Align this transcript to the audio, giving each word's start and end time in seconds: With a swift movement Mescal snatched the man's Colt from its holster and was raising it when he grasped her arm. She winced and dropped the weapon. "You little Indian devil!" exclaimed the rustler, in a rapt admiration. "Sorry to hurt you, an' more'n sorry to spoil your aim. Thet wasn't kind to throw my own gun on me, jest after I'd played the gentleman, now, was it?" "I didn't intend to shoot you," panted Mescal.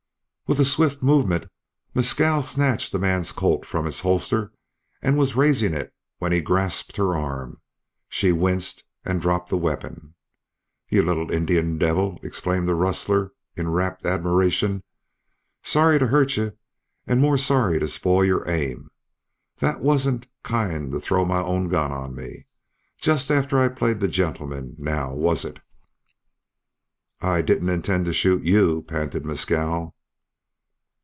With 0.49 0.59
a 0.59 0.65
swift 0.65 1.01
movement 1.01 1.45
Mescal 1.95 2.41
snatched 2.41 2.91
the 2.91 2.99
man's 2.99 3.31
Colt 3.31 3.65
from 3.65 3.87
its 3.87 4.01
holster 4.01 4.51
and 5.01 5.17
was 5.17 5.33
raising 5.37 5.73
it 5.73 5.93
when 6.17 6.33
he 6.33 6.41
grasped 6.41 6.97
her 6.97 7.15
arm. 7.15 7.61
She 8.09 8.33
winced 8.33 8.83
and 9.05 9.21
dropped 9.21 9.47
the 9.47 9.55
weapon. 9.55 10.13
"You 10.89 11.03
little 11.03 11.31
Indian 11.31 11.77
devil!" 11.77 12.19
exclaimed 12.21 12.67
the 12.67 12.75
rustler, 12.75 13.31
in 13.55 13.67
a 13.67 13.69
rapt 13.69 14.05
admiration. 14.05 14.83
"Sorry 15.63 15.97
to 15.99 16.07
hurt 16.07 16.35
you, 16.35 16.57
an' 17.07 17.21
more'n 17.21 17.37
sorry 17.37 17.79
to 17.79 17.87
spoil 17.87 18.25
your 18.25 18.45
aim. 18.49 18.91
Thet 19.55 19.79
wasn't 19.79 20.27
kind 20.43 20.91
to 20.91 20.99
throw 20.99 21.23
my 21.23 21.39
own 21.39 21.69
gun 21.69 21.93
on 21.93 22.13
me, 22.13 22.45
jest 22.99 23.31
after 23.31 23.57
I'd 23.57 23.77
played 23.77 24.01
the 24.01 24.09
gentleman, 24.09 24.75
now, 24.77 25.13
was 25.13 25.45
it?" 25.45 25.59
"I 27.21 27.41
didn't 27.41 27.69
intend 27.69 28.03
to 28.03 28.13
shoot 28.13 28.43
you," 28.43 28.81
panted 28.81 29.25
Mescal. 29.25 29.95